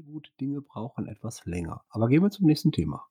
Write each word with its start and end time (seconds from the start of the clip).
manche 0.00 0.12
gute 0.12 0.30
Dinge 0.40 0.60
brauchen 0.60 1.06
etwas 1.06 1.44
länger. 1.46 1.82
Aber 1.90 2.08
gehen 2.08 2.22
wir 2.22 2.30
zum 2.30 2.46
nächsten 2.46 2.72
Thema. 2.72 3.06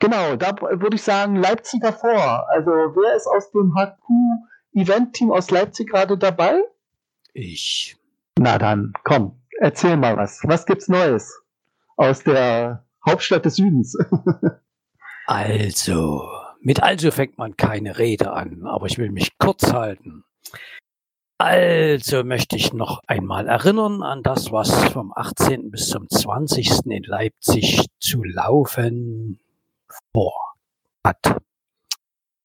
Genau, 0.00 0.36
da 0.36 0.54
würde 0.60 0.96
ich 0.96 1.02
sagen, 1.02 1.36
Leipzig 1.36 1.80
davor. 1.80 2.48
Also 2.50 2.70
wer 2.70 3.16
ist 3.16 3.26
aus 3.26 3.50
dem 3.50 3.74
HQ-Event-Team 3.74 5.32
aus 5.32 5.50
Leipzig 5.50 5.90
gerade 5.90 6.16
dabei? 6.16 6.62
Ich. 7.32 7.96
Na 8.38 8.58
dann, 8.58 8.92
komm, 9.04 9.40
erzähl 9.60 9.96
mal 9.96 10.16
was. 10.16 10.40
Was 10.44 10.66
gibt's 10.66 10.88
Neues 10.88 11.42
aus 11.96 12.22
der 12.22 12.84
Hauptstadt 13.08 13.44
des 13.44 13.56
Südens? 13.56 13.96
also, 15.26 16.28
mit 16.60 16.82
also 16.82 17.10
fängt 17.10 17.38
man 17.38 17.56
keine 17.56 17.98
Rede 17.98 18.32
an, 18.32 18.66
aber 18.66 18.86
ich 18.86 18.98
will 18.98 19.10
mich 19.10 19.36
kurz 19.38 19.72
halten. 19.72 20.24
Also 21.40 22.24
möchte 22.24 22.56
ich 22.56 22.72
noch 22.72 23.00
einmal 23.06 23.46
erinnern 23.46 24.02
an 24.02 24.24
das, 24.24 24.50
was 24.50 24.72
vom 24.86 25.12
18. 25.14 25.70
bis 25.70 25.88
zum 25.88 26.08
20. 26.08 26.86
in 26.86 27.04
Leipzig 27.04 27.86
zu 28.00 28.24
laufen 28.24 29.38
vor 30.12 30.54
hat. 31.04 31.40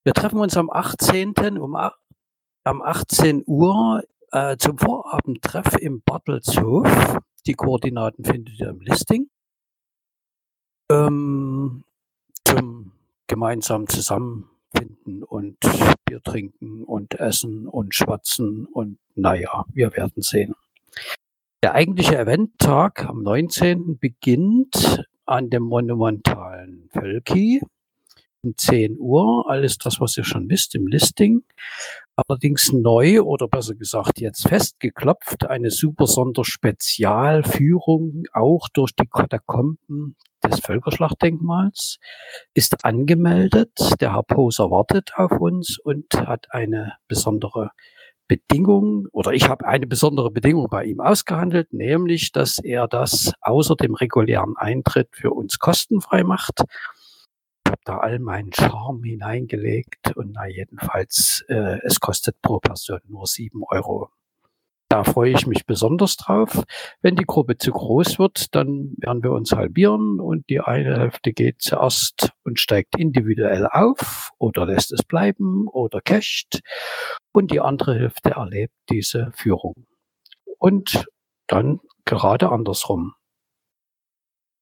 Wir 0.03 0.13
treffen 0.13 0.37
uns 0.37 0.55
am 0.57 0.69
18. 0.69 1.57
um 1.57 1.75
am 1.75 2.81
18 2.83 3.43
Uhr 3.47 4.03
äh, 4.31 4.57
zum 4.57 4.77
Vorabendtreff 4.77 5.75
im 5.77 6.03
Bartelshof. 6.03 7.17
Die 7.47 7.55
Koordinaten 7.55 8.23
findet 8.23 8.59
ihr 8.59 8.69
im 8.69 8.81
Listing. 8.81 9.27
Ähm, 10.91 11.83
zum 12.45 12.91
gemeinsamen 13.25 13.87
Zusammenfinden 14.73 15.23
und 15.23 15.57
Bier 16.05 16.21
trinken 16.23 16.83
und 16.83 17.19
essen 17.19 17.67
und 17.67 17.95
schwatzen 17.95 18.65
und 18.65 18.99
naja, 19.15 19.65
wir 19.73 19.95
werden 19.95 20.21
sehen. 20.21 20.53
Der 21.61 21.75
eigentliche 21.75 22.17
Eventtag 22.17 23.05
am 23.05 23.21
19. 23.23 23.97
beginnt 23.97 25.05
an 25.25 25.49
dem 25.49 25.63
monumentalen 25.63 26.89
Völki 26.91 27.61
um 28.43 28.57
10 28.57 28.97
Uhr. 28.99 29.49
Alles 29.49 29.77
das, 29.77 30.01
was 30.01 30.17
ihr 30.17 30.25
schon 30.25 30.49
wisst 30.49 30.75
im 30.75 30.87
Listing. 30.87 31.43
Allerdings 32.15 32.71
neu 32.73 33.21
oder 33.21 33.47
besser 33.47 33.75
gesagt 33.75 34.19
jetzt 34.19 34.47
festgeklopft, 34.47 35.45
eine 35.45 35.71
super 35.71 36.05
Sonderspezialführung 36.05 38.25
auch 38.33 38.67
durch 38.69 38.91
die 38.91 39.07
Katakomben 39.07 40.15
des 40.43 40.59
Völkerschlachtdenkmals 40.59 41.99
ist 42.53 42.85
angemeldet. 42.85 43.71
Der 43.99 44.13
Herr 44.13 44.23
Poser 44.23 44.71
wartet 44.71 45.13
auf 45.15 45.31
uns 45.31 45.79
und 45.79 46.05
hat 46.13 46.47
eine 46.51 46.93
besondere 47.07 47.71
Bedingung 48.27 49.07
oder 49.11 49.33
ich 49.33 49.49
habe 49.49 49.65
eine 49.65 49.85
besondere 49.85 50.31
Bedingung 50.31 50.67
bei 50.69 50.85
ihm 50.85 51.01
ausgehandelt, 51.01 51.73
nämlich, 51.73 52.31
dass 52.31 52.57
er 52.57 52.87
das 52.87 53.33
außer 53.41 53.75
dem 53.75 53.95
regulären 53.95 54.55
Eintritt 54.57 55.09
für 55.11 55.31
uns 55.31 55.59
kostenfrei 55.59 56.23
macht. 56.23 56.63
Ich 57.65 57.71
habe 57.71 57.81
da 57.85 57.97
all 57.97 58.19
meinen 58.19 58.53
Charme 58.53 59.03
hineingelegt 59.03 60.15
und 60.15 60.31
na 60.33 60.47
jedenfalls, 60.47 61.43
äh, 61.47 61.79
es 61.83 61.99
kostet 61.99 62.41
pro 62.41 62.59
Person 62.59 62.99
nur 63.07 63.27
sieben 63.27 63.61
Euro. 63.69 64.09
Da 64.93 65.03
freue 65.03 65.31
ich 65.31 65.47
mich 65.47 65.65
besonders 65.65 66.17
drauf. 66.17 66.65
Wenn 67.01 67.15
die 67.15 67.25
Gruppe 67.25 67.57
zu 67.57 67.71
groß 67.71 68.19
wird, 68.19 68.53
dann 68.53 68.93
werden 68.97 69.23
wir 69.23 69.31
uns 69.31 69.51
halbieren 69.51 70.19
und 70.19 70.47
die 70.51 70.59
eine 70.59 70.99
Hälfte 70.99 71.33
geht 71.33 71.63
zuerst 71.63 72.31
und 72.43 72.59
steigt 72.59 72.99
individuell 72.99 73.65
auf 73.65 74.29
oder 74.37 74.67
lässt 74.67 74.91
es 74.91 75.01
bleiben 75.01 75.67
oder 75.67 75.99
cached 75.99 76.61
und 77.31 77.49
die 77.49 77.59
andere 77.59 77.95
Hälfte 77.95 78.35
erlebt 78.35 78.75
diese 78.91 79.31
Führung. 79.33 79.87
Und 80.59 81.07
dann 81.47 81.79
gerade 82.05 82.51
andersrum. 82.51 83.15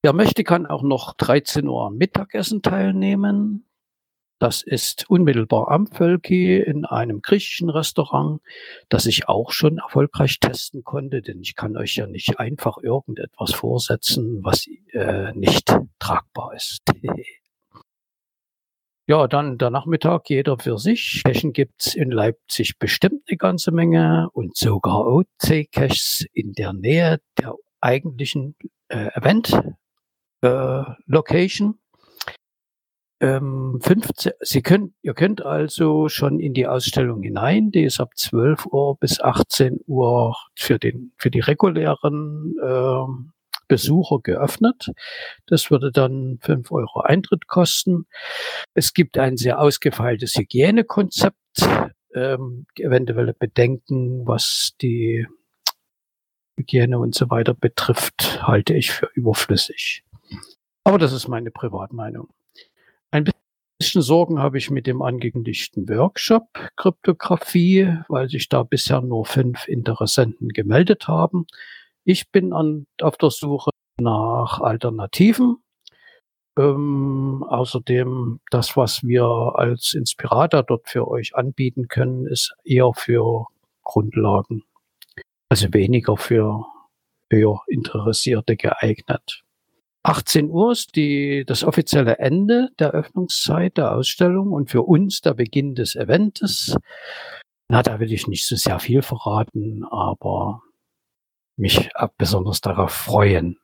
Wer 0.02 0.14
möchte, 0.14 0.46
kann 0.46 0.66
auch 0.66 0.82
noch 0.82 1.14
13 1.14 1.68
Uhr 1.68 1.88
am 1.88 1.98
Mittagessen 1.98 2.62
teilnehmen. 2.62 3.70
Das 4.42 4.64
ist 4.64 5.08
unmittelbar 5.08 5.70
am 5.70 5.86
Völki 5.86 6.60
in 6.60 6.84
einem 6.84 7.22
griechischen 7.22 7.70
Restaurant, 7.70 8.42
das 8.90 9.06
ich 9.06 9.30
auch 9.30 9.52
schon 9.52 9.78
erfolgreich 9.78 10.40
testen 10.40 10.84
konnte, 10.84 11.22
denn 11.22 11.42
ich 11.42 11.56
kann 11.56 11.78
euch 11.78 11.98
ja 11.98 12.08
nicht 12.08 12.40
einfach 12.40 12.80
irgendetwas 12.80 13.54
vorsetzen, 13.54 14.44
was 14.44 14.66
äh, 14.94 15.32
nicht 15.34 15.72
tragbar 16.00 16.56
ist. 16.56 16.80
ja, 19.08 19.28
dann 19.28 19.60
der 19.60 19.70
Nachmittag 19.70 20.28
jeder 20.28 20.58
für 20.58 20.80
sich. 20.80 21.22
Cachen 21.24 21.54
gibt's 21.54 21.94
in 21.94 22.10
Leipzig 22.10 22.80
bestimmt 22.80 23.22
eine 23.28 23.38
ganze 23.38 23.72
Menge 23.72 24.28
und 24.34 24.58
sogar 24.58 25.06
OC-Caches 25.06 26.26
in 26.34 26.54
der 26.54 26.74
Nähe 26.74 27.22
der 27.38 27.54
eigentlichen 27.80 28.56
äh, 28.88 29.10
Event-Location. 29.14 31.70
Äh, 31.70 31.81
ähm, 33.22 33.80
15, 33.82 34.34
Sie 34.42 34.64
können, 34.64 34.96
ihr 35.04 35.14
könnt 35.14 35.46
also 35.46 36.10
schon 36.10 36.40
in 36.40 36.56
die 36.56 36.66
Ausstellung 36.66 37.22
hinein. 37.22 37.72
Die 37.72 37.84
ist 37.84 38.00
ab 38.00 38.18
12 38.18 38.66
Uhr 38.66 38.98
bis 38.98 39.22
18 39.22 39.80
Uhr 39.86 40.36
für 40.56 40.80
den, 40.80 41.14
für 41.18 41.30
die 41.30 41.40
regulären 41.40 42.56
äh, 42.60 43.32
Besucher 43.68 44.20
geöffnet. 44.24 44.92
Das 45.46 45.70
würde 45.70 45.92
dann 45.92 46.40
5 46.42 46.72
Euro 46.72 47.02
Eintritt 47.02 47.48
kosten. 47.48 48.08
Es 48.74 48.94
gibt 48.94 49.20
ein 49.20 49.38
sehr 49.38 49.62
ausgefeiltes 49.62 50.36
Hygienekonzept, 50.36 51.38
ähm, 52.16 52.66
eventuelle 52.76 53.36
Bedenken, 53.36 54.26
was 54.26 54.72
die 54.82 55.28
Hygiene 56.58 56.98
und 56.98 57.14
so 57.14 57.30
weiter 57.30 57.54
betrifft, 57.54 58.42
halte 58.42 58.74
ich 58.74 58.92
für 58.92 59.10
überflüssig. 59.14 60.04
Aber 60.84 60.98
das 60.98 61.14
ist 61.14 61.28
meine 61.28 61.52
Privatmeinung. 61.52 62.34
Ein 63.12 63.30
bisschen 63.78 64.02
Sorgen 64.02 64.40
habe 64.40 64.58
ich 64.58 64.70
mit 64.70 64.88
dem 64.88 65.02
angekündigten 65.02 65.88
Workshop 65.90 66.48
Kryptographie, 66.78 67.98
weil 68.08 68.30
sich 68.30 68.48
da 68.48 68.64
bisher 68.64 69.02
nur 69.02 69.26
fünf 69.26 69.68
Interessenten 69.68 70.50
gemeldet 70.50 71.08
haben. 71.08 71.46
Ich 72.06 72.32
bin 72.32 72.54
an, 72.54 72.88
auf 73.02 73.18
der 73.18 73.30
Suche 73.30 73.72
nach 74.00 74.62
Alternativen. 74.62 75.58
Ähm, 76.58 77.46
außerdem, 77.48 78.40
das, 78.50 78.78
was 78.78 79.04
wir 79.04 79.26
als 79.26 79.94
Inspirator 79.94 80.64
dort 80.64 80.90
für 80.90 81.08
euch 81.08 81.36
anbieten 81.36 81.88
können, 81.88 82.28
ist 82.28 82.54
eher 82.64 82.92
für 82.94 83.48
Grundlagen. 83.84 84.64
Also 85.50 85.74
weniger 85.74 86.18
für 86.18 86.66
höher 87.30 87.62
Interessierte 87.68 88.56
geeignet. 88.56 89.44
18 90.04 90.50
Uhr 90.50 90.72
ist 90.72 90.96
die, 90.96 91.44
das 91.46 91.64
offizielle 91.64 92.18
Ende 92.18 92.70
der 92.80 92.92
Öffnungszeit 92.92 93.78
der 93.78 93.96
Ausstellung 93.96 94.52
und 94.52 94.72
für 94.72 94.82
uns 94.82 95.22
der 95.22 95.36
Beginn 95.36 95.76
des 95.76 95.96
Events. 95.96 96.76
Na, 97.70 97.84
da 97.84 98.00
will 98.00 98.12
ich 98.12 98.28
nicht 98.28 98.48
so 98.48 98.56
sehr 98.56 98.80
viel 98.80 99.02
verraten, 99.02 99.84
aber 99.86 100.64
mich 101.58 101.90
besonders 102.18 102.62
darauf 102.62 102.92
freuen. 102.92 103.60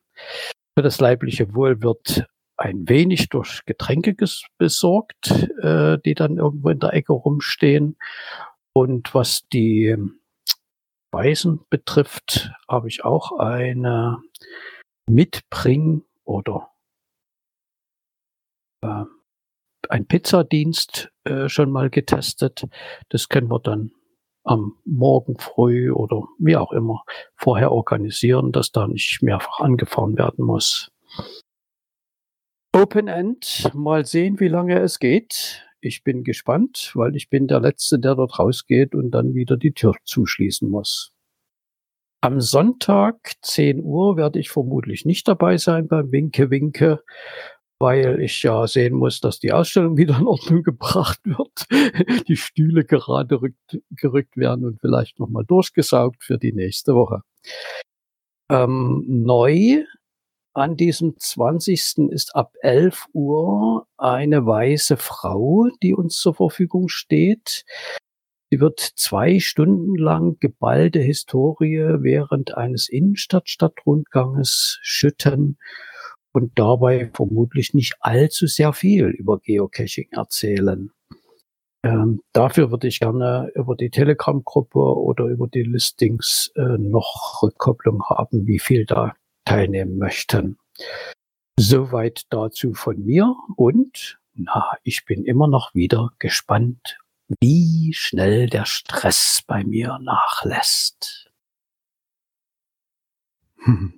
Für 0.76 0.82
das 0.82 1.00
leibliche 1.00 1.54
Wohl 1.54 1.82
wird 1.82 2.26
ein 2.56 2.88
wenig 2.88 3.28
durch 3.28 3.64
Getränke 3.66 4.16
besorgt, 4.58 5.30
äh, 5.60 5.98
die 6.04 6.14
dann 6.14 6.38
irgendwo 6.38 6.70
in 6.70 6.80
der 6.80 6.92
Ecke 6.92 7.12
rumstehen. 7.12 7.96
Und 8.72 9.14
was 9.14 9.46
die 9.48 9.96
Speisen 11.08 11.60
betrifft, 11.70 12.52
habe 12.68 12.88
ich 12.88 13.04
auch 13.04 13.38
eine 13.38 14.22
Mitbring- 15.08 16.04
oder 16.28 16.70
äh, 18.82 19.04
ein 19.88 20.06
Pizzadienst 20.06 21.10
äh, 21.24 21.48
schon 21.48 21.70
mal 21.70 21.88
getestet. 21.88 22.64
Das 23.08 23.28
können 23.28 23.48
wir 23.48 23.60
dann 23.60 23.92
am 24.44 24.76
Morgen 24.84 25.38
früh 25.38 25.90
oder 25.90 26.24
wie 26.38 26.56
auch 26.56 26.72
immer 26.72 27.04
vorher 27.34 27.72
organisieren, 27.72 28.52
dass 28.52 28.72
da 28.72 28.86
nicht 28.86 29.22
mehrfach 29.22 29.60
angefahren 29.60 30.16
werden 30.16 30.44
muss. 30.44 30.90
Open 32.74 33.08
End, 33.08 33.70
mal 33.74 34.04
sehen, 34.04 34.40
wie 34.40 34.48
lange 34.48 34.78
es 34.80 34.98
geht. 34.98 35.66
Ich 35.80 36.04
bin 36.04 36.24
gespannt, 36.24 36.92
weil 36.94 37.16
ich 37.16 37.30
bin 37.30 37.46
der 37.46 37.60
Letzte, 37.60 37.98
der 37.98 38.14
dort 38.14 38.38
rausgeht 38.38 38.94
und 38.94 39.10
dann 39.12 39.34
wieder 39.34 39.56
die 39.56 39.72
Tür 39.72 39.94
zuschließen 40.04 40.68
muss. 40.68 41.14
Am 42.20 42.40
Sonntag 42.40 43.34
10 43.42 43.80
Uhr 43.80 44.16
werde 44.16 44.40
ich 44.40 44.50
vermutlich 44.50 45.04
nicht 45.04 45.28
dabei 45.28 45.56
sein 45.56 45.86
beim 45.86 46.10
Winke 46.10 46.50
Winke, 46.50 47.04
weil 47.78 48.20
ich 48.20 48.42
ja 48.42 48.66
sehen 48.66 48.94
muss, 48.94 49.20
dass 49.20 49.38
die 49.38 49.52
Ausstellung 49.52 49.96
wieder 49.96 50.18
in 50.18 50.26
Ordnung 50.26 50.64
gebracht 50.64 51.20
wird, 51.24 51.66
die 52.26 52.36
Stühle 52.36 52.84
gerade 52.84 53.40
rückt, 53.40 53.78
gerückt 53.90 54.36
werden 54.36 54.64
und 54.64 54.80
vielleicht 54.80 55.20
nochmal 55.20 55.44
durchgesaugt 55.46 56.24
für 56.24 56.38
die 56.38 56.52
nächste 56.52 56.94
Woche. 56.94 57.22
Ähm, 58.50 59.04
neu 59.06 59.84
an 60.54 60.76
diesem 60.76 61.16
20. 61.16 62.10
ist 62.10 62.34
ab 62.34 62.52
11 62.62 63.06
Uhr 63.12 63.86
eine 63.96 64.44
weiße 64.44 64.96
Frau, 64.96 65.68
die 65.84 65.94
uns 65.94 66.16
zur 66.16 66.34
Verfügung 66.34 66.88
steht. 66.88 67.64
Sie 68.50 68.60
wird 68.60 68.80
zwei 68.80 69.40
Stunden 69.40 69.94
lang 69.96 70.38
geballte 70.40 71.00
Historie 71.00 71.96
während 72.00 72.56
eines 72.56 72.88
Innenstadtstadtrundganges 72.88 74.78
schütten 74.82 75.58
und 76.32 76.58
dabei 76.58 77.10
vermutlich 77.12 77.74
nicht 77.74 77.96
allzu 78.00 78.46
sehr 78.46 78.72
viel 78.72 79.06
über 79.08 79.38
Geocaching 79.38 80.08
erzählen. 80.12 80.90
Ähm, 81.84 82.20
dafür 82.32 82.70
würde 82.70 82.88
ich 82.88 83.00
gerne 83.00 83.52
über 83.54 83.76
die 83.76 83.90
Telegram-Gruppe 83.90 84.78
oder 84.78 85.26
über 85.26 85.46
die 85.46 85.62
Listings 85.62 86.50
äh, 86.56 86.78
noch 86.78 87.42
Rückkopplung 87.42 88.02
haben, 88.04 88.46
wie 88.46 88.58
viel 88.58 88.84
da 88.84 89.14
teilnehmen 89.44 89.98
möchten. 89.98 90.58
Soweit 91.58 92.22
dazu 92.30 92.72
von 92.74 93.04
mir 93.04 93.34
und 93.56 94.18
na, 94.34 94.72
ich 94.84 95.04
bin 95.04 95.24
immer 95.24 95.48
noch 95.48 95.74
wieder 95.74 96.12
gespannt, 96.18 96.98
wie 97.40 97.92
schnell 97.94 98.48
der 98.48 98.64
Stress 98.64 99.42
bei 99.46 99.64
mir 99.64 99.98
nachlässt. 100.02 101.30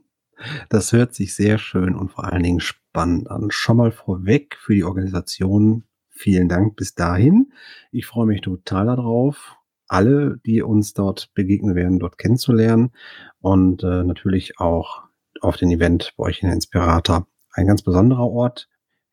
Das 0.71 0.93
hört 0.95 1.15
sich 1.15 1.35
sehr 1.35 1.59
schön 1.59 1.95
und 1.95 2.13
vor 2.13 2.25
allen 2.25 2.43
Dingen 2.43 2.61
spannend 2.61 3.31
an. 3.31 3.51
Schon 3.51 3.77
mal 3.77 3.93
vorweg 3.93 4.57
für 4.59 4.75
die 4.75 4.85
Organisation 4.85 5.85
vielen 6.09 6.49
Dank 6.49 6.77
bis 6.77 6.95
dahin. 6.95 7.53
Ich 7.93 8.07
freue 8.07 8.27
mich 8.27 8.41
total 8.41 8.87
darauf, 8.87 9.57
alle, 9.87 10.39
die 10.47 10.63
uns 10.63 10.95
dort 10.95 11.35
begegnen 11.35 11.75
werden, 11.75 11.99
dort 11.99 12.17
kennenzulernen 12.17 12.93
und 13.41 13.83
äh, 13.83 14.05
natürlich 14.05 14.61
auch 14.61 15.03
auf 15.41 15.57
den 15.57 15.71
Event 15.71 16.15
bei 16.17 16.25
euch 16.25 16.43
in 16.43 16.51
Inspirator. 16.51 17.27
Ein 17.53 17.67
ganz 17.67 17.83
besonderer 17.83 18.29
Ort. 18.31 18.69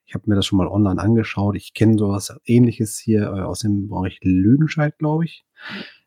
Ich 0.07 0.15
habe 0.15 0.23
mir 0.27 0.35
das 0.35 0.45
schon 0.45 0.57
mal 0.57 0.67
online 0.67 1.01
angeschaut. 1.01 1.55
Ich 1.57 1.73
kenne 1.73 1.97
sowas 1.97 2.33
ähnliches 2.45 2.97
hier 2.97 3.23
äh, 3.23 3.41
aus 3.41 3.59
dem 3.59 3.89
Bereich 3.89 4.19
Lüdenscheid, 4.23 4.97
glaube 4.97 5.25
ich. 5.25 5.45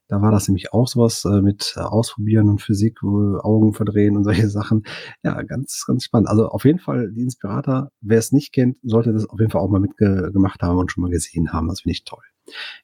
Da 0.08 0.20
war 0.22 0.32
das 0.32 0.48
nämlich 0.48 0.72
auch 0.72 0.88
sowas 0.88 1.24
äh, 1.24 1.42
mit 1.42 1.74
äh, 1.76 1.80
Ausprobieren 1.80 2.48
und 2.48 2.62
Physik, 2.62 2.98
wo 3.02 3.38
Augen 3.38 3.74
verdrehen 3.74 4.16
und 4.16 4.24
solche 4.24 4.48
Sachen. 4.50 4.84
Ja, 5.22 5.40
ganz, 5.42 5.84
ganz 5.86 6.04
spannend. 6.04 6.28
Also 6.28 6.48
auf 6.48 6.64
jeden 6.64 6.78
Fall 6.78 7.12
die 7.12 7.20
Inspirator, 7.20 7.90
wer 8.00 8.18
es 8.18 8.32
nicht 8.32 8.52
kennt, 8.52 8.78
sollte 8.82 9.12
das 9.12 9.28
auf 9.28 9.38
jeden 9.38 9.52
Fall 9.52 9.60
auch 9.60 9.68
mal 9.68 9.80
mitgemacht 9.80 10.62
haben 10.62 10.78
und 10.78 10.90
schon 10.90 11.02
mal 11.02 11.10
gesehen 11.10 11.52
haben. 11.52 11.68
Das 11.68 11.82
finde 11.82 11.92
ich 11.92 12.04
toll. 12.04 12.24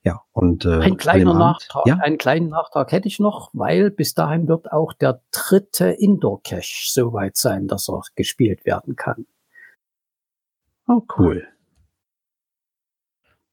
Ja, 0.04 0.20
und 0.32 0.66
äh, 0.66 0.80
ein 0.80 0.98
kleiner 0.98 1.34
Nachtrag, 1.34 1.86
ja? 1.86 1.96
einen 1.96 2.18
kleinen 2.18 2.50
Nachtrag 2.50 2.92
hätte 2.92 3.08
ich 3.08 3.18
noch, 3.18 3.50
weil 3.54 3.90
bis 3.90 4.14
dahin 4.14 4.46
wird 4.46 4.70
auch 4.70 4.92
der 4.92 5.22
dritte 5.32 5.86
Indoor 5.86 6.42
Cache 6.42 6.92
so 6.92 7.12
weit 7.14 7.36
sein, 7.36 7.66
dass 7.66 7.88
er 7.88 8.02
gespielt 8.14 8.64
werden 8.66 8.94
kann. 8.94 9.26
Oh, 10.88 11.02
cool. 11.18 11.48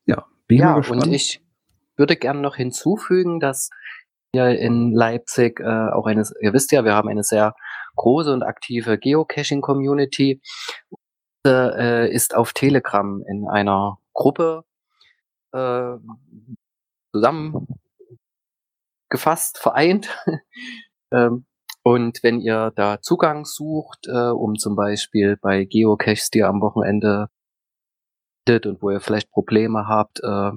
Ja, 0.06 0.27
bin 0.47 0.59
ja, 0.59 0.77
gespannt. 0.77 1.07
und 1.07 1.13
ich 1.13 1.44
würde 1.95 2.15
gerne 2.15 2.41
noch 2.41 2.56
hinzufügen, 2.56 3.39
dass 3.39 3.69
wir 4.33 4.59
in 4.59 4.94
Leipzig 4.94 5.59
äh, 5.59 5.89
auch 5.91 6.06
eine, 6.07 6.24
ihr 6.41 6.53
wisst 6.53 6.71
ja, 6.71 6.85
wir 6.85 6.94
haben 6.94 7.09
eine 7.09 7.24
sehr 7.24 7.56
große 7.95 8.31
und 8.33 8.44
aktive 8.44 8.97
Geocaching-Community. 8.97 10.41
Äh, 11.45 12.09
ist 12.13 12.35
auf 12.35 12.53
Telegram 12.53 13.21
in 13.27 13.50
einer 13.50 14.00
Gruppe 14.13 14.63
äh, 15.51 15.97
zusammengefasst, 17.12 19.57
vereint. 19.57 20.09
ähm, 21.12 21.45
und 21.83 22.24
wenn 22.24 22.39
ihr 22.39 22.71
da 22.75 23.01
Zugang 23.01 23.45
sucht, 23.45 24.07
äh, 24.07 24.30
um 24.30 24.56
zum 24.56 24.75
Beispiel 24.75 25.38
bei 25.41 25.65
Geocaches, 25.65 26.30
die 26.30 26.39
ihr 26.39 26.47
am 26.47 26.62
Wochenende 26.62 27.27
und 28.47 28.81
wo 28.81 28.89
ihr 28.89 29.00
vielleicht 29.00 29.31
Probleme 29.31 29.88
habt, 29.88 30.19
äh, 30.21 30.51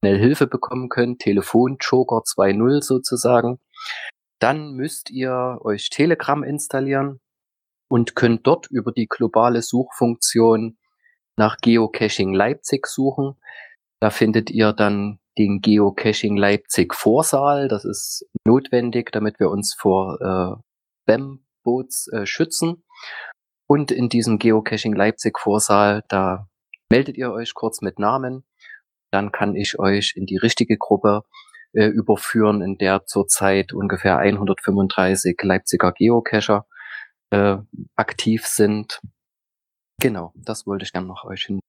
schnell 0.00 0.18
Hilfe 0.18 0.46
bekommen 0.46 0.88
könnt, 0.88 1.20
Telefon-Joker 1.20 2.22
2.0 2.24 2.82
sozusagen, 2.82 3.60
dann 4.40 4.72
müsst 4.72 5.10
ihr 5.10 5.58
euch 5.62 5.90
Telegram 5.90 6.42
installieren 6.42 7.20
und 7.88 8.16
könnt 8.16 8.46
dort 8.46 8.68
über 8.70 8.90
die 8.90 9.06
globale 9.06 9.62
Suchfunktion 9.62 10.78
nach 11.36 11.56
Geocaching 11.58 12.32
Leipzig 12.32 12.86
suchen. 12.86 13.36
Da 14.00 14.10
findet 14.10 14.50
ihr 14.50 14.72
dann 14.72 15.20
den 15.38 15.60
Geocaching 15.60 16.36
Leipzig 16.36 16.94
Vorsaal. 16.94 17.68
Das 17.68 17.84
ist 17.84 18.26
notwendig, 18.44 19.10
damit 19.12 19.38
wir 19.40 19.50
uns 19.50 19.74
vor 19.78 20.20
äh, 20.20 20.62
Spam-Bots 21.02 22.08
äh, 22.12 22.26
schützen. 22.26 22.84
Und 23.66 23.90
in 23.90 24.08
diesem 24.08 24.38
Geocaching 24.38 24.94
Leipzig 24.94 25.38
Vorsaal, 25.38 26.04
da 26.08 26.48
meldet 26.90 27.16
ihr 27.16 27.32
euch 27.32 27.54
kurz 27.54 27.80
mit 27.80 27.98
Namen 27.98 28.44
dann 29.12 29.30
kann 29.30 29.54
ich 29.54 29.78
euch 29.78 30.14
in 30.16 30.26
die 30.26 30.38
richtige 30.38 30.76
Gruppe 30.78 31.22
äh, 31.72 31.86
überführen, 31.86 32.62
in 32.62 32.78
der 32.78 33.04
zurzeit 33.04 33.72
ungefähr 33.72 34.18
135 34.18 35.36
Leipziger 35.42 35.92
Geocacher 35.92 36.66
äh, 37.30 37.58
aktiv 37.94 38.46
sind. 38.46 39.00
Genau, 40.00 40.32
das 40.34 40.66
wollte 40.66 40.84
ich 40.84 40.92
gerne 40.92 41.06
noch 41.06 41.24
euch 41.24 41.44
hin. 41.44 41.60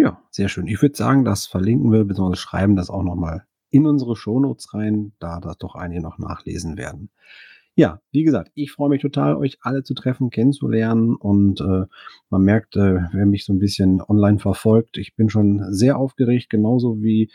Ja, 0.00 0.18
sehr 0.30 0.48
schön. 0.48 0.66
Ich 0.66 0.80
würde 0.80 0.96
sagen, 0.96 1.26
das 1.26 1.46
verlinken 1.46 1.92
wir, 1.92 2.04
beziehungsweise 2.04 2.40
schreiben 2.40 2.74
das 2.74 2.88
auch 2.88 3.02
nochmal 3.02 3.44
in 3.68 3.86
unsere 3.86 4.16
Shownotes 4.16 4.72
rein, 4.72 5.12
da 5.18 5.40
das 5.40 5.58
doch 5.58 5.74
einige 5.74 6.00
noch 6.00 6.16
nachlesen 6.16 6.78
werden. 6.78 7.10
Ja, 7.74 8.00
wie 8.10 8.22
gesagt, 8.22 8.50
ich 8.54 8.72
freue 8.72 8.88
mich 8.88 9.02
total, 9.02 9.36
euch 9.36 9.58
alle 9.60 9.82
zu 9.82 9.92
treffen, 9.92 10.30
kennenzulernen 10.30 11.16
und 11.16 11.60
äh, 11.60 11.84
man 12.30 12.42
merkt, 12.42 12.76
äh, 12.76 13.02
wer 13.12 13.26
mich 13.26 13.44
so 13.44 13.52
ein 13.52 13.58
bisschen 13.58 14.00
online 14.00 14.38
verfolgt, 14.38 14.96
ich 14.96 15.16
bin 15.16 15.28
schon 15.28 15.70
sehr 15.70 15.98
aufgeregt, 15.98 16.48
genauso 16.48 17.02
wie 17.02 17.30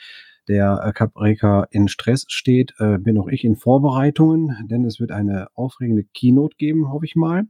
der 0.48 0.82
äh, 0.84 0.92
Capreka 0.92 1.68
in 1.70 1.88
Stress 1.88 2.26
steht, 2.30 2.74
äh, 2.80 2.98
bin 2.98 3.20
auch 3.20 3.28
ich 3.28 3.44
in 3.44 3.58
Vorbereitungen, 3.58 4.68
denn 4.68 4.86
es 4.86 5.00
wird 5.00 5.12
eine 5.12 5.50
aufregende 5.54 6.04
Keynote 6.16 6.58
geben, 6.58 6.92
hoffe 6.92 7.06
ich 7.06 7.16
mal. 7.16 7.44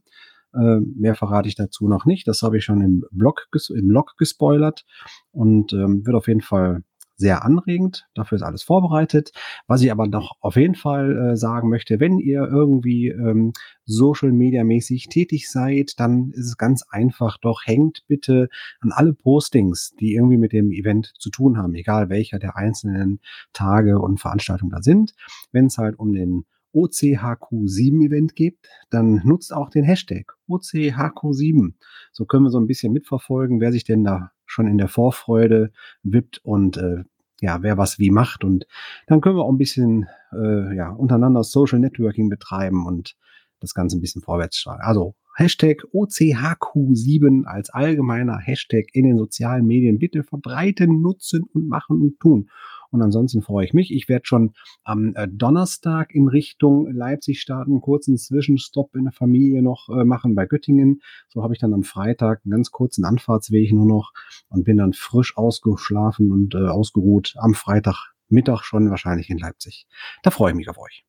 Äh, 0.56 0.80
mehr 0.80 1.16
verrate 1.16 1.48
ich 1.48 1.56
dazu 1.56 1.88
noch 1.88 2.06
nicht. 2.06 2.28
Das 2.28 2.42
habe 2.42 2.58
ich 2.58 2.64
schon 2.64 2.82
im 2.82 3.04
Blog, 3.12 3.48
im 3.70 3.88
Blog 3.88 4.16
gespoilert 4.18 4.86
und 5.32 5.74
ähm, 5.74 6.06
wird 6.06 6.16
auf 6.16 6.28
jeden 6.28 6.42
Fall 6.42 6.84
sehr 7.18 7.46
anregend. 7.46 8.08
Dafür 8.14 8.38
ist 8.38 8.44
alles 8.44 8.64
vorbereitet. 8.64 9.32
Was 9.68 9.82
ich 9.82 9.92
aber 9.92 10.08
noch 10.08 10.36
auf 10.42 10.56
jeden 10.56 10.76
Fall 10.76 11.32
äh, 11.32 11.38
sagen 11.38 11.70
möchte, 11.70 12.00
wenn 12.00 12.20
ihr 12.20 12.48
irgendwie 12.48 13.08
ähm, 13.08 13.54
Social 13.86 14.32
Media 14.32 14.64
mäßig 14.64 15.08
tätig 15.08 15.50
seid, 15.50 16.00
dann 16.00 16.32
ist 16.32 16.48
es 16.48 16.58
ganz 16.58 16.84
einfach. 16.90 17.38
Doch 17.38 17.62
hängt 17.66 18.04
bitte 18.08 18.50
an 18.82 18.92
alle 18.92 19.14
Postings, 19.14 19.96
die 20.00 20.14
irgendwie 20.14 20.38
mit 20.38 20.52
dem 20.52 20.72
Event 20.72 21.14
zu 21.18 21.30
tun 21.30 21.58
haben, 21.58 21.74
egal 21.76 22.10
welcher 22.10 22.40
der 22.40 22.58
einzelnen 22.58 23.20
Tage 23.54 24.00
und 24.00 24.20
Veranstaltungen 24.20 24.72
da 24.72 24.82
sind. 24.82 25.14
Wenn 25.52 25.68
es 25.68 25.78
halt 25.78 25.98
um 25.98 26.14
den 26.14 26.46
OCHQ7-Event 26.76 28.36
gibt, 28.36 28.68
dann 28.90 29.22
nutzt 29.24 29.54
auch 29.54 29.70
den 29.70 29.86
Hashtag 29.86 30.34
OCHQ7. 30.50 31.74
So 32.12 32.26
können 32.26 32.44
wir 32.44 32.52
so 32.52 32.60
ein 32.60 32.68
bisschen 32.68 32.94
mitverfolgen, 32.94 33.62
wer 33.62 33.72
sich 33.72 33.86
denn 33.86 34.04
da 34.04 34.32
schon 34.46 34.68
in 34.68 34.78
der 34.78 34.90
Vorfreude 34.90 35.72
wippt 36.04 36.40
und 36.44 36.78
äh, 36.78 37.04
ja, 37.42 37.62
wer 37.64 37.78
was 37.78 38.00
wie 38.00 38.12
macht. 38.12 38.44
Und 38.44 38.68
dann 39.08 39.22
können 39.22 39.38
wir 39.38 39.44
auch 39.44 39.52
ein 39.52 39.58
bisschen 39.58 40.08
äh, 40.32 40.76
ja, 40.76 40.92
untereinander 40.92 41.44
Social 41.44 41.80
Networking 41.80 42.30
betreiben 42.30 42.86
und 42.86 43.16
das 43.60 43.74
Ganze 43.74 43.98
ein 43.98 44.02
bisschen 44.02 44.22
vorwärts 44.22 44.58
steuern. 44.58 44.82
Also 44.82 45.16
Hashtag 45.36 45.84
OCHQ7 45.94 47.44
als 47.44 47.70
allgemeiner 47.70 48.38
Hashtag 48.38 48.86
in 48.94 49.06
den 49.06 49.18
sozialen 49.18 49.66
Medien 49.66 50.00
bitte 50.00 50.24
verbreiten, 50.24 51.02
nutzen 51.02 51.44
und 51.54 51.68
machen 51.68 52.02
und 52.02 52.20
tun. 52.20 52.50
Und 52.92 53.02
ansonsten 53.02 53.42
freue 53.42 53.66
ich 53.66 53.74
mich. 53.74 53.94
Ich 53.94 54.10
werde 54.10 54.26
schon 54.26 54.54
am 54.84 55.14
äh, 55.16 55.28
Donnerstag 55.28 56.14
in 56.14 56.28
Richtung 56.28 56.92
Leipzig 56.92 57.42
starten, 57.42 57.72
einen 57.72 57.82
kurzen 57.82 58.18
Zwischenstopp 58.18 58.96
in 58.96 59.06
der 59.06 59.14
Familie 59.14 59.62
noch 59.62 59.90
äh, 59.90 60.06
machen 60.06 60.36
bei 60.36 60.46
Göttingen. 60.46 61.02
So 61.28 61.44
habe 61.44 61.54
ich 61.54 61.60
dann 61.60 61.74
am 61.74 61.84
Freitag 61.84 62.42
einen 62.44 62.52
ganz 62.52 62.72
kurzen 62.72 63.06
Anfahrtsweg 63.06 63.74
nur 63.74 63.86
noch 63.86 64.14
und 64.50 64.64
bin 64.64 64.78
dann 64.78 64.94
frisch 64.94 65.38
ausgeschlafen 65.38 66.32
und 66.32 66.56
äh, 66.56 66.68
ausgeruht 66.68 67.36
am 67.38 67.54
Freitagmittag 67.54 68.64
schon 68.64 68.90
wahrscheinlich 68.90 69.30
in 69.30 69.38
Leipzig. 69.38 69.88
Da 70.24 70.32
freue 70.32 70.52
ich 70.52 70.58
mich 70.58 70.70
auf 70.70 70.78
euch. 70.78 71.06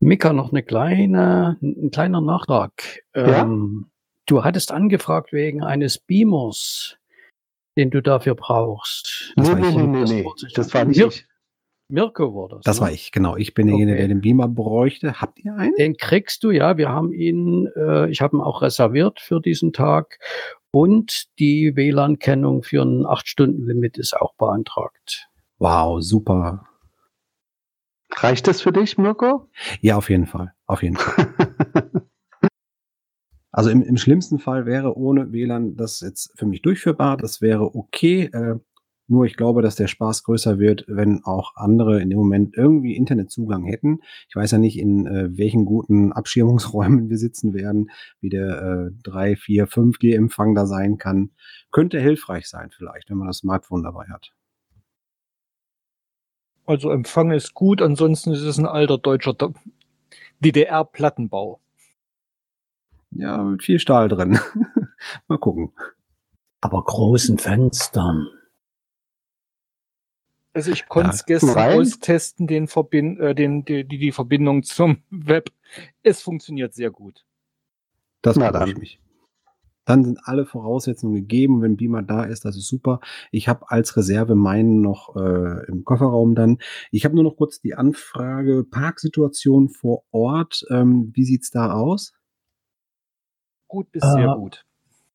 Mika, 0.00 0.32
noch 0.32 0.50
eine 0.50 0.64
kleine, 0.64 1.58
ein 1.62 1.92
kleiner 1.92 2.20
Nachtrag. 2.20 2.72
Ja? 3.14 3.42
Ähm, 3.42 3.86
du 4.26 4.42
hattest 4.42 4.72
angefragt 4.72 5.32
wegen 5.32 5.62
eines 5.62 5.98
Beamers 5.98 6.98
den 7.76 7.90
du 7.90 8.02
dafür 8.02 8.34
brauchst. 8.34 9.32
Das 9.36 9.48
nee, 9.48 9.60
nee, 9.60 9.70
nee, 9.70 9.86
nee, 9.86 10.22
nee. 10.22 10.26
Das 10.54 10.72
war 10.74 10.84
nicht 10.84 10.98
Mir 10.98 11.06
ich. 11.08 11.26
Mirko 11.88 12.34
war 12.34 12.48
das. 12.48 12.60
Das 12.62 12.80
ne? 12.80 12.86
war 12.86 12.92
ich, 12.92 13.12
genau. 13.12 13.36
Ich 13.36 13.52
bin 13.52 13.66
derjenige, 13.66 13.92
okay. 13.92 14.00
der 14.00 14.08
den 14.08 14.20
Beamer 14.22 14.48
bräuchte. 14.48 15.20
Habt 15.20 15.38
ihr 15.40 15.54
einen? 15.54 15.74
Den 15.76 15.96
kriegst 15.96 16.42
du, 16.42 16.50
ja. 16.50 16.78
Wir 16.78 16.88
haben 16.88 17.12
ihn, 17.12 17.68
äh, 17.76 18.10
ich 18.10 18.22
habe 18.22 18.36
ihn 18.36 18.40
auch 18.40 18.62
reserviert 18.62 19.20
für 19.20 19.40
diesen 19.40 19.72
Tag. 19.72 20.18
Und 20.70 21.26
die 21.38 21.76
WLAN-Kennung 21.76 22.62
für 22.62 22.82
ein 22.82 23.04
8-Stunden-Limit 23.04 23.98
ist 23.98 24.16
auch 24.16 24.34
beantragt. 24.36 25.28
Wow, 25.58 26.00
super. 26.00 26.66
Reicht 28.10 28.46
das 28.46 28.62
für 28.62 28.72
dich, 28.72 28.96
Mirko? 28.96 29.48
Ja, 29.80 29.96
auf 29.96 30.08
jeden 30.08 30.26
Fall. 30.26 30.54
Auf 30.66 30.82
jeden 30.82 30.96
Fall. 30.96 31.34
Also 33.52 33.68
im, 33.68 33.82
im 33.82 33.98
schlimmsten 33.98 34.38
Fall 34.38 34.64
wäre 34.66 34.96
ohne 34.96 35.30
WLAN 35.30 35.76
das 35.76 36.00
jetzt 36.00 36.32
für 36.36 36.46
mich 36.46 36.62
durchführbar. 36.62 37.18
Das 37.18 37.42
wäre 37.42 37.74
okay. 37.74 38.30
Äh, 38.32 38.56
Nur 39.08 39.26
ich 39.26 39.36
glaube, 39.36 39.60
dass 39.60 39.76
der 39.76 39.88
Spaß 39.88 40.24
größer 40.24 40.58
wird, 40.58 40.86
wenn 40.88 41.22
auch 41.24 41.54
andere 41.56 42.00
in 42.00 42.08
dem 42.08 42.18
Moment 42.18 42.56
irgendwie 42.56 42.96
Internetzugang 42.96 43.64
hätten. 43.64 44.00
Ich 44.28 44.36
weiß 44.36 44.52
ja 44.52 44.58
nicht, 44.58 44.78
in 44.78 45.06
äh, 45.06 45.36
welchen 45.36 45.66
guten 45.66 46.12
Abschirmungsräumen 46.12 47.10
wir 47.10 47.18
sitzen 47.18 47.52
werden, 47.52 47.90
wie 48.20 48.30
der 48.30 48.90
äh, 48.90 48.90
3, 49.02 49.36
4, 49.36 49.68
5G-Empfang 49.68 50.54
da 50.54 50.64
sein 50.66 50.96
kann. 50.96 51.30
Könnte 51.70 52.00
hilfreich 52.00 52.48
sein 52.48 52.70
vielleicht, 52.70 53.10
wenn 53.10 53.18
man 53.18 53.26
das 53.28 53.38
Smartphone 53.38 53.82
dabei 53.82 54.06
hat. 54.06 54.32
Also 56.64 56.90
Empfang 56.90 57.32
ist 57.32 57.54
gut, 57.54 57.82
ansonsten 57.82 58.32
ist 58.32 58.42
es 58.42 58.56
ein 58.56 58.66
alter 58.66 58.96
deutscher 58.96 59.36
DDR-Plattenbau. 60.40 61.61
Ja, 63.14 63.42
mit 63.42 63.62
viel 63.62 63.78
Stahl 63.78 64.08
drin. 64.08 64.38
Mal 65.28 65.38
gucken. 65.38 65.72
Aber 66.60 66.82
großen 66.84 67.38
Fenstern. 67.38 68.28
Also 70.54 70.70
ich 70.70 70.86
konnte 70.86 71.10
es 71.10 71.20
ja, 71.20 71.24
gestern 71.26 71.50
rein. 71.50 71.80
austesten, 71.80 72.46
den 72.46 72.68
Verbind 72.68 73.18
äh, 73.20 73.34
den, 73.34 73.64
die, 73.64 73.84
die 73.84 74.12
Verbindung 74.12 74.62
zum 74.62 75.02
Web. 75.10 75.50
Es 76.02 76.22
funktioniert 76.22 76.74
sehr 76.74 76.90
gut. 76.90 77.24
Das 78.20 78.36
freut 78.36 78.68
ich 78.68 78.76
mich. 78.76 79.00
Dann 79.84 80.04
sind 80.04 80.20
alle 80.22 80.46
Voraussetzungen 80.46 81.14
gegeben. 81.14 81.60
Wenn 81.60 81.76
Beamer 81.76 82.02
da 82.02 82.22
ist, 82.24 82.44
das 82.44 82.56
ist 82.56 82.68
super. 82.68 83.00
Ich 83.32 83.48
habe 83.48 83.68
als 83.70 83.96
Reserve 83.96 84.36
meinen 84.36 84.80
noch 84.80 85.16
äh, 85.16 85.66
im 85.66 85.84
Kofferraum 85.84 86.36
dann. 86.36 86.58
Ich 86.92 87.04
habe 87.04 87.16
nur 87.16 87.24
noch 87.24 87.36
kurz 87.36 87.60
die 87.60 87.74
Anfrage 87.74 88.64
Parksituation 88.64 89.70
vor 89.70 90.04
Ort. 90.12 90.64
Ähm, 90.70 91.10
wie 91.14 91.24
sieht's 91.24 91.50
da 91.50 91.72
aus? 91.72 92.12
Gut 93.72 93.90
bis 93.90 94.02
sehr 94.02 94.32
äh, 94.32 94.34
gut. 94.34 94.66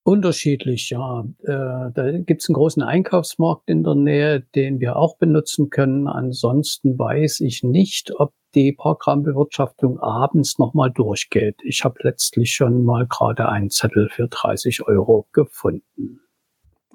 Unterschiedlich, 0.01 0.89
ja. 0.89 1.25
Äh, 1.43 1.91
da 1.93 2.11
gibt's 2.25 2.49
einen 2.49 2.55
großen 2.55 2.81
Einkaufsmarkt 2.81 3.69
in 3.69 3.83
der 3.83 3.93
Nähe, 3.93 4.41
den 4.55 4.79
wir 4.79 4.95
auch 4.95 5.17
benutzen 5.17 5.69
können. 5.69 6.07
Ansonsten 6.07 6.97
weiß 6.97 7.41
ich 7.41 7.61
nicht, 7.61 8.19
ob 8.19 8.33
die 8.55 8.73
Parkraumbewirtschaftung 8.73 9.99
abends 9.99 10.57
nochmal 10.57 10.89
durchgeht. 10.89 11.57
Ich 11.61 11.83
habe 11.83 11.99
letztlich 12.01 12.55
schon 12.55 12.83
mal 12.83 13.05
gerade 13.05 13.47
einen 13.47 13.69
Zettel 13.69 14.09
für 14.09 14.27
30 14.27 14.87
Euro 14.87 15.27
gefunden. 15.33 16.21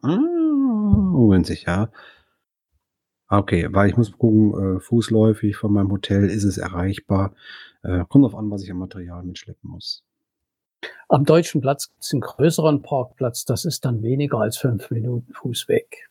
Ah, 0.02 0.16
ungünstig, 0.16 1.66
ja. 1.68 1.90
Okay, 3.28 3.68
weil 3.70 3.88
ich 3.88 3.96
muss 3.96 4.10
gucken, 4.10 4.78
äh, 4.78 4.80
fußläufig 4.80 5.54
von 5.54 5.72
meinem 5.72 5.92
Hotel 5.92 6.28
ist 6.28 6.42
es 6.42 6.58
erreichbar. 6.58 7.36
Äh, 7.84 8.04
kommt 8.08 8.24
auf 8.24 8.34
an, 8.34 8.50
was 8.50 8.64
ich 8.64 8.70
an 8.72 8.78
Material 8.78 9.22
mitschleppen 9.22 9.70
muss. 9.70 10.02
Am 11.08 11.24
Deutschen 11.24 11.60
Platz 11.60 11.88
gibt 11.88 12.02
es 12.02 12.12
einen 12.12 12.22
größeren 12.22 12.82
Parkplatz, 12.82 13.44
das 13.44 13.64
ist 13.64 13.84
dann 13.84 14.02
weniger 14.02 14.38
als 14.38 14.56
fünf 14.56 14.90
Minuten 14.90 15.32
Fußweg. 15.34 16.08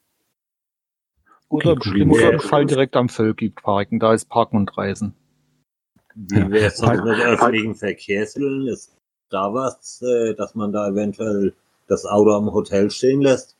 Oder 1.50 1.74
im 1.74 1.82
schlimmsten 1.82 2.40
Fall 2.40 2.66
direkt 2.66 2.96
am 2.96 3.10
Völki 3.10 3.50
parken, 3.50 4.00
da 4.00 4.14
ist 4.14 4.30
Parken 4.30 4.58
und 4.58 4.78
Reisen. 4.78 5.16
Wie 6.16 6.50
wäre 6.52 6.68
es 6.68 6.82
mit 6.82 6.90
öffentlichen 6.92 7.76
Verkehrsmitteln? 7.76 8.68
Ist 8.68 8.96
da 9.30 9.54
was, 9.54 10.02
äh, 10.02 10.34
dass 10.36 10.56
man 10.56 10.72
da 10.72 10.88
eventuell 10.90 11.54
das 11.88 12.06
Auto 12.06 12.32
am 12.32 12.54
Hotel 12.54 12.90
stehen 12.90 13.22
lässt? 13.22 13.58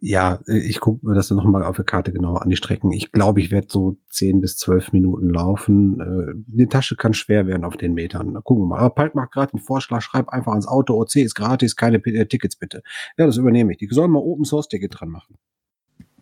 Ja, 0.00 0.40
äh, 0.46 0.58
ich 0.58 0.80
gucke 0.80 1.06
mir 1.06 1.14
das 1.14 1.28
dann 1.28 1.38
nochmal 1.38 1.64
auf 1.64 1.76
der 1.76 1.84
Karte 1.84 2.12
genauer 2.12 2.42
an, 2.42 2.50
die 2.50 2.56
Strecken. 2.56 2.92
Ich 2.92 3.12
glaube, 3.12 3.40
ich 3.40 3.50
werde 3.50 3.68
so 3.70 3.96
zehn 4.10 4.40
bis 4.40 4.56
zwölf 4.56 4.92
Minuten 4.92 5.30
laufen. 5.30 6.00
Äh, 6.00 6.32
die 6.46 6.66
Tasche 6.66 6.96
kann 6.96 7.14
schwer 7.14 7.46
werden 7.46 7.64
auf 7.64 7.76
den 7.76 7.94
Metern. 7.94 8.34
Da 8.34 8.40
gucken 8.40 8.64
wir 8.64 8.68
mal. 8.68 8.78
Aber 8.78 8.94
Palk 8.94 9.14
macht 9.14 9.32
gerade 9.32 9.54
einen 9.54 9.62
Vorschlag, 9.62 10.02
schreib 10.02 10.28
einfach 10.28 10.52
ans 10.52 10.68
Auto, 10.68 11.00
OC 11.00 11.16
ist 11.16 11.34
gratis, 11.34 11.76
keine 11.76 11.98
äh, 11.98 12.26
Tickets 12.26 12.56
bitte. 12.56 12.82
Ja, 13.16 13.26
das 13.26 13.36
übernehme 13.36 13.72
ich. 13.72 13.78
Die 13.78 13.88
sollen 13.90 14.10
mal 14.10 14.20
Open 14.20 14.44
Source 14.44 14.68
Ticket 14.68 14.98
dran 14.98 15.08
machen. 15.08 15.38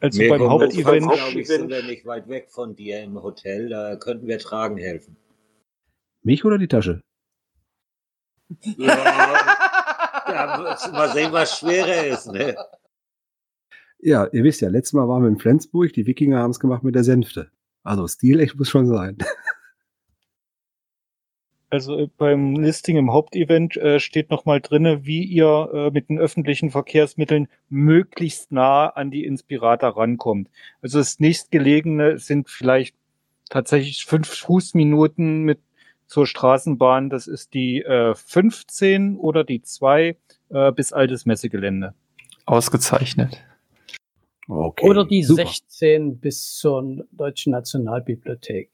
Also 0.00 0.20
Mir 0.20 0.28
beim 0.28 0.48
Hauptevent 0.48 1.10
glaube 1.10 1.40
ich, 1.40 1.46
sind 1.46 1.68
wir 1.68 1.82
nicht 1.82 2.04
weit 2.04 2.28
weg 2.28 2.50
von 2.50 2.76
dir 2.76 3.02
im 3.02 3.22
Hotel. 3.22 3.68
Da 3.68 3.96
könnten 3.96 4.26
wir 4.26 4.38
tragen 4.38 4.76
helfen. 4.76 5.16
Mich 6.22 6.44
oder 6.44 6.58
die 6.58 6.68
Tasche? 6.68 7.00
Ja, 8.76 8.86
ja 10.28 10.76
mal 10.92 11.12
sehen, 11.12 11.32
was 11.32 11.58
schwerer 11.58 12.06
ist, 12.06 12.26
ne? 12.26 12.56
Ja, 14.06 14.28
ihr 14.32 14.44
wisst 14.44 14.61
ja, 14.61 14.68
letztes 14.68 14.92
Mal 14.92 15.08
waren 15.08 15.23
wir 15.23 15.30
in 15.30 15.38
Flensburg, 15.38 15.94
die 15.94 16.06
Wikinger 16.06 16.38
haben 16.38 16.50
es 16.50 16.61
gemacht 16.61 16.82
mit 16.82 16.94
der 16.94 17.04
Sänfte. 17.04 17.49
Also 17.84 18.06
stilecht 18.06 18.54
muss 18.58 18.68
schon 18.68 18.87
sein. 18.87 19.16
Also 21.70 21.99
äh, 21.99 22.08
beim 22.18 22.54
Listing 22.54 22.96
im 22.96 23.12
Hauptevent 23.12 23.76
äh, 23.76 23.99
steht 23.99 24.30
nochmal 24.30 24.61
drinne, 24.61 25.04
wie 25.06 25.25
ihr 25.25 25.70
äh, 25.75 25.90
mit 25.90 26.08
den 26.08 26.20
öffentlichen 26.20 26.70
Verkehrsmitteln 26.70 27.49
möglichst 27.68 28.52
nah 28.52 28.87
an 28.87 29.11
die 29.11 29.25
Inspirator 29.25 29.96
rankommt. 29.96 30.50
Also 30.82 30.99
das 30.99 31.18
nächstgelegene 31.18 32.18
sind 32.18 32.49
vielleicht 32.49 32.94
tatsächlich 33.50 34.04
fünf 34.04 34.28
Fußminuten 34.28 35.42
mit 35.42 35.58
zur 36.06 36.28
Straßenbahn. 36.28 37.11
Das 37.11 37.26
ist 37.26 37.54
die 37.54 37.82
äh, 37.82 38.14
15 38.14 39.16
oder 39.16 39.42
die 39.42 39.61
2 39.62 40.16
äh, 40.50 40.70
bis 40.70 40.92
altes 40.92 41.26
Messegelände. 41.26 41.94
Ausgezeichnet. 42.46 43.42
Okay, 44.46 44.86
Oder 44.86 45.06
die 45.06 45.22
super. 45.22 45.46
16 45.46 46.18
bis 46.18 46.52
zur 46.52 47.06
Deutschen 47.12 47.52
Nationalbibliothek. 47.52 48.70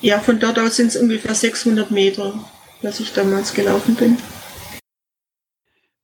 Ja, 0.00 0.18
von 0.18 0.38
dort 0.38 0.58
aus 0.58 0.76
sind 0.76 0.88
es 0.88 0.96
ungefähr 0.96 1.34
600 1.34 1.90
Meter, 1.90 2.32
was 2.82 3.00
ich 3.00 3.12
damals 3.12 3.52
gelaufen 3.52 3.94
bin. 3.96 4.16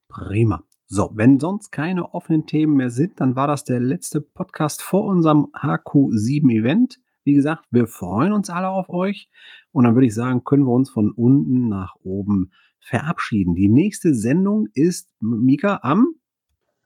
Prima. 0.07 0.63
So, 0.85 1.11
wenn 1.15 1.39
sonst 1.39 1.71
keine 1.71 2.13
offenen 2.13 2.45
Themen 2.45 2.75
mehr 2.75 2.91
sind, 2.91 3.19
dann 3.19 3.35
war 3.35 3.47
das 3.47 3.63
der 3.63 3.79
letzte 3.79 4.21
Podcast 4.21 4.83
vor 4.83 5.05
unserem 5.05 5.47
HQ7-Event. 5.53 6.99
Wie 7.23 7.33
gesagt, 7.33 7.65
wir 7.71 7.87
freuen 7.87 8.33
uns 8.33 8.51
alle 8.51 8.69
auf 8.69 8.89
euch. 8.89 9.29
Und 9.71 9.85
dann 9.85 9.95
würde 9.95 10.05
ich 10.05 10.13
sagen, 10.13 10.43
können 10.43 10.65
wir 10.65 10.73
uns 10.73 10.91
von 10.91 11.11
unten 11.11 11.67
nach 11.67 11.95
oben 12.03 12.51
verabschieden. 12.79 13.55
Die 13.55 13.69
nächste 13.69 14.13
Sendung 14.13 14.67
ist, 14.73 15.09
Mika, 15.19 15.79
am 15.81 16.13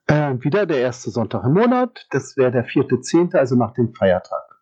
äh, 0.07 0.33
wieder 0.39 0.65
der 0.65 0.79
erste 0.79 1.11
Sonntag 1.11 1.43
im 1.43 1.53
Monat. 1.53 2.07
Das 2.11 2.37
wäre 2.37 2.51
der 2.51 2.63
vierte, 2.63 3.01
zehnte, 3.01 3.39
also 3.39 3.55
nach 3.55 3.73
dem 3.73 3.93
Feiertag. 3.93 4.57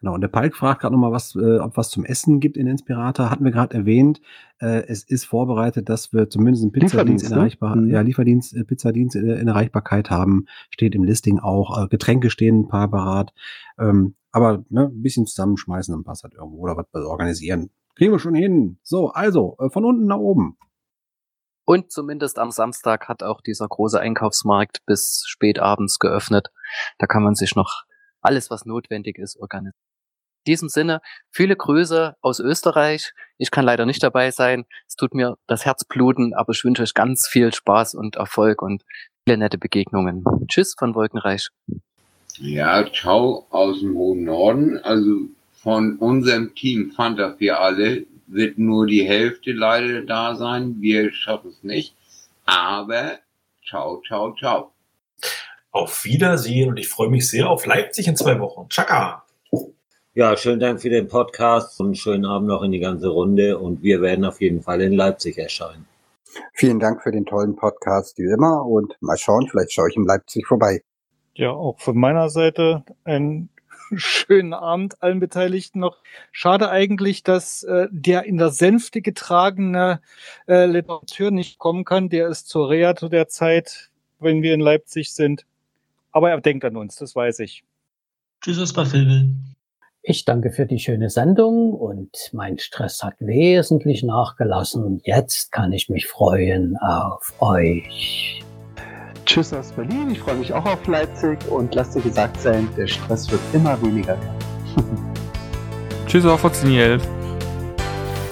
Genau, 0.00 0.14
und 0.14 0.22
der 0.22 0.28
Palk 0.28 0.56
fragt 0.56 0.80
gerade 0.80 0.94
nochmal, 0.94 1.12
was, 1.12 1.34
äh, 1.34 1.58
ob 1.58 1.76
was 1.76 1.90
zum 1.90 2.06
Essen 2.06 2.40
gibt 2.40 2.56
in 2.56 2.66
Inspirator. 2.66 3.30
Hatten 3.30 3.44
wir 3.44 3.52
gerade 3.52 3.76
erwähnt. 3.76 4.22
Äh, 4.58 4.86
es 4.86 5.04
ist 5.04 5.26
vorbereitet, 5.26 5.90
dass 5.90 6.14
wir 6.14 6.30
zumindest 6.30 6.64
einen 6.64 6.72
Pizzadienst 6.72 7.26
in, 7.26 7.30
ne? 7.32 7.36
Erreichbar 7.36 7.76
mhm. 7.76 7.90
ja, 7.90 8.00
Lieferdienst, 8.00 8.56
äh, 8.56 8.64
Pizzadienst 8.64 9.14
in, 9.14 9.28
in, 9.28 9.48
Erreichbarkeit 9.48 10.10
haben. 10.10 10.46
Steht 10.70 10.94
im 10.94 11.04
Listing 11.04 11.38
auch. 11.38 11.84
Äh, 11.84 11.88
Getränke 11.88 12.30
stehen 12.30 12.60
ein 12.60 12.68
paar 12.68 12.90
parat. 12.90 13.34
Ähm, 13.78 14.14
aber 14.32 14.64
ne, 14.70 14.86
ein 14.86 15.02
bisschen 15.02 15.26
zusammenschmeißen, 15.26 15.92
dann 15.92 16.04
passt 16.04 16.22
halt 16.22 16.32
irgendwo 16.32 16.60
oder 16.60 16.78
was 16.78 17.04
organisieren. 17.04 17.68
Kriegen 17.94 18.12
wir 18.12 18.18
schon 18.18 18.34
hin. 18.34 18.78
So, 18.82 19.10
also, 19.10 19.56
äh, 19.58 19.68
von 19.68 19.84
unten 19.84 20.06
nach 20.06 20.16
oben. 20.16 20.56
Und 21.70 21.92
zumindest 21.92 22.40
am 22.40 22.50
Samstag 22.50 23.08
hat 23.08 23.22
auch 23.22 23.40
dieser 23.42 23.68
große 23.68 24.00
Einkaufsmarkt 24.00 24.84
bis 24.86 25.22
spät 25.28 25.60
abends 25.60 26.00
geöffnet. 26.00 26.48
Da 26.98 27.06
kann 27.06 27.22
man 27.22 27.36
sich 27.36 27.54
noch 27.54 27.84
alles, 28.20 28.50
was 28.50 28.64
notwendig 28.64 29.18
ist, 29.18 29.36
organisieren. 29.38 29.78
In 30.44 30.52
diesem 30.52 30.68
Sinne, 30.68 31.00
viele 31.30 31.54
Grüße 31.54 32.16
aus 32.22 32.40
Österreich. 32.40 33.12
Ich 33.38 33.52
kann 33.52 33.64
leider 33.64 33.86
nicht 33.86 34.02
dabei 34.02 34.32
sein. 34.32 34.64
Es 34.88 34.96
tut 34.96 35.14
mir 35.14 35.36
das 35.46 35.64
Herz 35.64 35.84
bluten, 35.84 36.34
aber 36.34 36.50
ich 36.50 36.64
wünsche 36.64 36.82
euch 36.82 36.92
ganz 36.92 37.28
viel 37.28 37.54
Spaß 37.54 37.94
und 37.94 38.16
Erfolg 38.16 38.62
und 38.62 38.82
viele 39.24 39.38
nette 39.38 39.56
Begegnungen. 39.56 40.24
Tschüss 40.48 40.74
von 40.76 40.96
Wolkenreich. 40.96 41.50
Ja, 42.38 42.84
ciao 42.92 43.46
aus 43.50 43.78
dem 43.78 43.96
hohen 43.96 44.24
Norden. 44.24 44.76
Also 44.78 45.28
von 45.62 45.98
unserem 45.98 46.52
Team 46.56 46.90
Fanta 46.90 47.36
für 47.38 47.58
alle 47.58 48.06
wird 48.30 48.58
nur 48.58 48.86
die 48.86 49.02
Hälfte 49.02 49.52
leider 49.52 50.02
da 50.02 50.34
sein. 50.34 50.76
Wir 50.80 51.12
schaffen 51.12 51.50
es 51.50 51.62
nicht. 51.62 51.94
Aber 52.44 53.18
ciao, 53.68 54.00
ciao, 54.06 54.34
ciao. 54.34 54.72
Auf 55.72 56.04
Wiedersehen 56.04 56.70
und 56.70 56.78
ich 56.78 56.88
freue 56.88 57.10
mich 57.10 57.28
sehr 57.28 57.48
auf 57.48 57.66
Leipzig 57.66 58.08
in 58.08 58.16
zwei 58.16 58.38
Wochen. 58.40 58.68
Tschakka! 58.68 59.24
Ja, 60.14 60.36
schönen 60.36 60.58
Dank 60.58 60.82
für 60.82 60.90
den 60.90 61.06
Podcast 61.06 61.78
und 61.80 61.96
schönen 61.96 62.24
Abend 62.24 62.48
noch 62.48 62.62
in 62.62 62.72
die 62.72 62.80
ganze 62.80 63.08
Runde 63.08 63.58
und 63.58 63.82
wir 63.82 64.02
werden 64.02 64.24
auf 64.24 64.40
jeden 64.40 64.60
Fall 64.60 64.80
in 64.80 64.92
Leipzig 64.92 65.38
erscheinen. 65.38 65.86
Vielen 66.52 66.80
Dank 66.80 67.02
für 67.02 67.12
den 67.12 67.26
tollen 67.26 67.54
Podcast, 67.54 68.18
wie 68.18 68.24
immer 68.24 68.66
und 68.66 68.96
mal 69.00 69.16
schauen, 69.16 69.46
vielleicht 69.48 69.72
schaue 69.72 69.88
ich 69.88 69.96
in 69.96 70.04
Leipzig 70.04 70.46
vorbei. 70.46 70.82
Ja, 71.34 71.50
auch 71.50 71.78
von 71.78 71.96
meiner 71.96 72.28
Seite 72.28 72.84
ein 73.04 73.48
schönen 73.98 74.52
Abend 74.52 75.02
allen 75.02 75.20
Beteiligten 75.20 75.80
noch. 75.80 75.98
Schade 76.32 76.70
eigentlich, 76.70 77.22
dass 77.22 77.62
äh, 77.62 77.88
der 77.90 78.24
in 78.24 78.38
der 78.38 78.50
Sänfte 78.50 79.02
getragene 79.02 80.00
äh, 80.48 80.66
Literatur 80.66 81.30
nicht 81.30 81.58
kommen 81.58 81.84
kann. 81.84 82.08
Der 82.08 82.28
ist 82.28 82.48
zur 82.48 82.70
Reha 82.70 82.94
zu 82.94 83.08
der 83.08 83.28
Zeit, 83.28 83.90
wenn 84.18 84.42
wir 84.42 84.54
in 84.54 84.60
Leipzig 84.60 85.12
sind. 85.12 85.44
Aber 86.12 86.30
er 86.30 86.40
denkt 86.40 86.64
an 86.64 86.76
uns, 86.76 86.96
das 86.96 87.14
weiß 87.14 87.40
ich. 87.40 87.64
Tschüss 88.42 88.74
Vilbel. 88.74 89.34
Ich 90.02 90.24
danke 90.24 90.50
für 90.50 90.64
die 90.64 90.78
schöne 90.78 91.10
Sendung 91.10 91.74
und 91.74 92.30
mein 92.32 92.58
Stress 92.58 93.02
hat 93.02 93.14
wesentlich 93.18 94.02
nachgelassen. 94.02 95.02
Jetzt 95.04 95.52
kann 95.52 95.72
ich 95.72 95.90
mich 95.90 96.06
freuen 96.06 96.78
auf 96.78 97.34
euch. 97.40 98.42
Tschüss 99.30 99.52
aus 99.52 99.70
Berlin. 99.70 100.10
Ich 100.10 100.18
freue 100.18 100.34
mich 100.34 100.52
auch 100.52 100.66
auf 100.66 100.84
Leipzig 100.88 101.38
und 101.48 101.72
lasst 101.76 101.94
dir 101.94 102.00
gesagt 102.00 102.40
sein, 102.40 102.68
der 102.76 102.88
Stress 102.88 103.30
wird 103.30 103.40
immer 103.52 103.80
weniger 103.80 104.18
werden. 104.20 105.14
Tschüss 106.08 106.26
auch 106.26 106.36
von 106.36 106.50
Daniel. 106.60 107.00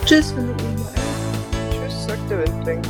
Tschüss 0.05 0.33
von 0.33 0.49
der 0.49 0.57
Tschüss, 1.71 2.05
sagt 2.05 2.29
der 2.29 2.41
Wendling. 2.41 2.83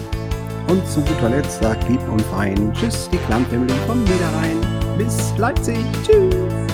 Und 0.69 0.89
zu 0.89 1.03
guter 1.03 1.29
Letzt 1.29 1.63
sagt 1.63 1.87
lieb 1.87 2.01
und 2.09 2.23
fein 2.23 2.73
Tschüss, 2.73 3.11
die 3.13 3.19
Clan 3.27 3.45
Family 3.45 3.75
von 3.87 4.03
Niederrhein. 4.03 4.57
Bis 4.97 5.37
Leipzig. 5.37 5.77
Tschüss. 6.03 6.68